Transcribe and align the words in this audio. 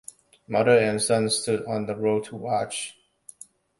Mother 0.47 0.79
and 0.79 0.99
son 0.99 1.29
stood 1.29 1.63
on 1.65 1.85
the 1.85 1.95
road 1.95 2.23
to 2.23 2.35
watch. 2.35 2.97